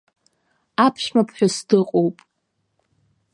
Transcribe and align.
Аԥшәмаԥҳәыс 0.85 1.55
дыҟоуп. 1.67 2.17